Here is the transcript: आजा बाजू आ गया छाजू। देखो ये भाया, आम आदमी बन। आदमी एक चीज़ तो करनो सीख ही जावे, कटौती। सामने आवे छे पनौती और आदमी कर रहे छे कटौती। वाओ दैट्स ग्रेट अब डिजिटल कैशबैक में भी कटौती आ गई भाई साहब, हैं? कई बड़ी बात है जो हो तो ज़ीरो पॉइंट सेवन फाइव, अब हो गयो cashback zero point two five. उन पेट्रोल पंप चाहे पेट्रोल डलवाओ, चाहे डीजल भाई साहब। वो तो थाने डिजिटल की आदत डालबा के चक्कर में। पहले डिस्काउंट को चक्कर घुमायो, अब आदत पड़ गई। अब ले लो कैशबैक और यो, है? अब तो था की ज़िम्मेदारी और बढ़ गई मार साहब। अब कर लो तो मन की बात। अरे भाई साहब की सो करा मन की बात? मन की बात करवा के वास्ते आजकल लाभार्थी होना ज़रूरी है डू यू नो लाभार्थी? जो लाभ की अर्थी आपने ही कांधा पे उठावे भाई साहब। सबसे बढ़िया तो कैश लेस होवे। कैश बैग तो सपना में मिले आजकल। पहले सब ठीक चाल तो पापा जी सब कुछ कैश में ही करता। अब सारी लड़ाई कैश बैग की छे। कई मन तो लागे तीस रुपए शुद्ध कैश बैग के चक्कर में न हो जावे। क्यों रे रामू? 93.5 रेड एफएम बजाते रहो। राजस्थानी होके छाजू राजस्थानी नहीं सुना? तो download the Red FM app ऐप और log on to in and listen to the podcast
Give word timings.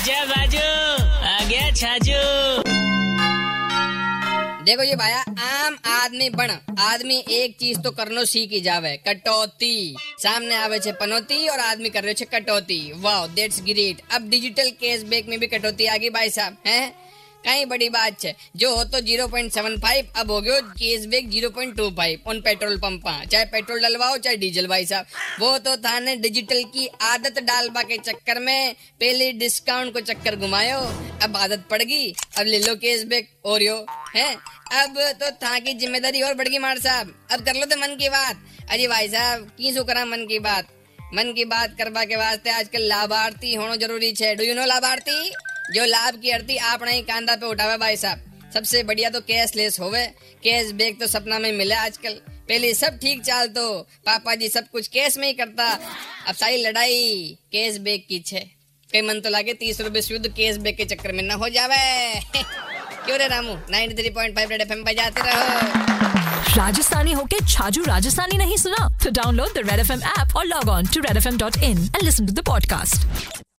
आजा 0.00 0.20
बाजू 0.24 0.58
आ 0.58 1.38
गया 1.44 1.70
छाजू। 1.70 2.20
देखो 4.64 4.82
ये 4.82 4.94
भाया, 4.96 5.18
आम 5.40 5.76
आदमी 5.86 6.28
बन। 6.30 6.56
आदमी 6.80 7.18
एक 7.30 7.56
चीज़ 7.60 7.78
तो 7.78 7.90
करनो 7.90 8.24
सीख 8.24 8.52
ही 8.52 8.60
जावे, 8.60 8.96
कटौती। 9.08 9.96
सामने 10.18 10.54
आवे 10.54 10.78
छे 10.78 10.92
पनौती 10.92 11.46
और 11.48 11.60
आदमी 11.60 11.90
कर 11.90 12.04
रहे 12.04 12.14
छे 12.14 12.24
कटौती। 12.24 12.80
वाओ 12.96 13.26
दैट्स 13.28 13.60
ग्रेट 13.62 14.00
अब 14.12 14.28
डिजिटल 14.30 14.70
कैशबैक 14.80 15.28
में 15.28 15.38
भी 15.38 15.46
कटौती 15.48 15.86
आ 15.86 15.96
गई 15.96 16.10
भाई 16.10 16.30
साहब, 16.30 16.56
हैं? 16.66 17.09
कई 17.44 17.64
बड़ी 17.64 17.88
बात 17.90 18.24
है 18.24 18.34
जो 18.56 18.74
हो 18.76 18.82
तो 18.84 19.00
ज़ीरो 19.00 19.26
पॉइंट 19.28 19.52
सेवन 19.52 19.76
फाइव, 19.80 20.06
अब 20.16 20.30
हो 20.30 20.40
गयो 20.40 20.60
cashback 20.72 21.28
zero 21.30 21.50
point 21.50 21.76
two 21.76 21.88
five. 21.90 22.28
उन 22.28 22.40
पेट्रोल 22.40 22.76
पंप 22.78 23.08
चाहे 23.32 23.44
पेट्रोल 23.46 23.80
डलवाओ, 23.82 24.16
चाहे 24.16 24.36
डीजल 24.36 24.66
भाई 24.66 24.86
साहब। 24.86 25.06
वो 25.40 25.56
तो 25.58 25.76
थाने 25.78 26.16
डिजिटल 26.18 26.62
की 26.74 26.86
आदत 27.02 27.38
डालबा 27.42 27.82
के 27.82 27.98
चक्कर 28.00 28.40
में। 28.40 28.74
पहले 29.00 29.32
डिस्काउंट 29.34 29.92
को 29.92 30.00
चक्कर 30.02 30.36
घुमायो, 30.36 30.78
अब 31.22 31.36
आदत 31.36 31.64
पड़ 31.70 31.82
गई। 31.82 32.10
अब 32.10 32.46
ले 32.46 32.58
लो 32.58 32.74
कैशबैक 32.76 33.30
और 33.44 33.62
यो, 33.62 33.76
है? 34.16 34.34
अब 34.74 34.98
तो 35.20 35.30
था 35.38 35.58
की 35.58 35.74
ज़िम्मेदारी 35.76 36.22
और 36.22 36.34
बढ़ 36.34 36.48
गई 36.48 36.58
मार 36.58 36.78
साहब। 36.80 37.14
अब 37.32 37.44
कर 37.44 37.54
लो 37.54 37.66
तो 37.66 37.76
मन 37.76 37.96
की 37.96 38.08
बात। 38.08 38.42
अरे 38.70 38.88
भाई 38.88 39.08
साहब 39.08 39.50
की 39.58 39.72
सो 39.72 39.84
करा 39.84 40.04
मन 40.06 40.26
की 40.26 40.38
बात? 40.40 40.68
मन 41.14 41.32
की 41.36 41.44
बात 41.46 41.74
करवा 41.78 42.04
के 42.04 42.16
वास्ते 42.16 42.50
आजकल 42.50 42.82
लाभार्थी 42.88 43.54
होना 43.54 43.76
ज़रूरी 43.76 44.12
है 44.20 44.34
डू 44.36 44.44
यू 44.44 44.54
नो 44.54 44.66
लाभार्थी? 44.66 45.32
जो 45.74 45.84
लाभ 45.84 46.14
की 46.14 46.30
अर्थी 46.30 46.56
आपने 46.56 46.92
ही 46.92 47.02
कांधा 47.02 47.36
पे 47.36 47.46
उठावे 47.46 47.76
भाई 47.76 47.96
साहब। 47.96 48.50
सबसे 48.54 48.82
बढ़िया 48.82 49.10
तो 49.10 49.20
कैश 49.20 49.52
लेस 49.56 49.80
होवे। 49.80 50.06
कैश 50.44 50.72
बैग 50.72 51.00
तो 51.00 51.06
सपना 51.06 51.38
में 51.38 51.52
मिले 51.52 51.74
आजकल। 51.74 52.10
पहले 52.48 52.74
सब 52.74 52.98
ठीक 52.98 53.24
चाल 53.24 53.48
तो 53.48 53.78
पापा 53.78 54.34
जी 54.34 54.48
सब 54.48 54.70
कुछ 54.70 54.88
कैश 54.88 55.18
में 55.18 55.26
ही 55.26 55.34
करता। 55.34 55.78
अब 56.28 56.34
सारी 56.34 56.56
लड़ाई 56.56 57.38
कैश 57.52 57.76
बैग 57.76 58.02
की 58.08 58.18
छे। 58.18 58.40
कई 58.92 59.02
मन 59.02 59.20
तो 59.20 59.30
लागे 59.30 59.54
तीस 59.54 59.80
रुपए 59.80 60.02
शुद्ध 60.02 60.28
कैश 60.28 60.56
बैग 60.56 60.76
के 60.76 60.84
चक्कर 60.84 61.12
में 61.12 61.22
न 61.22 61.30
हो 61.30 61.48
जावे। 61.48 62.20
क्यों 63.04 63.18
रे 63.18 63.28
रामू? 63.28 63.54
93.5 63.54 64.50
रेड 64.50 64.60
एफएम 64.60 64.82
बजाते 64.82 65.20
रहो। 65.20 65.90
राजस्थानी 66.56 67.12
होके 67.12 67.36
छाजू 67.52 67.82
राजस्थानी 67.82 68.38
नहीं 68.38 68.56
सुना? 68.56 68.98
तो 69.04 69.10
download 69.10 69.48
the 69.48 69.58
Red 69.58 69.80
FM 69.80 69.92
app 69.92 70.02
ऐप 70.02 70.36
और 70.36 70.44
log 70.44 70.68
on 70.68 70.86
to 70.86 71.00
in 71.62 71.78
and 71.78 72.02
listen 72.02 72.26
to 72.26 72.32
the 72.32 72.40
podcast 72.40 73.40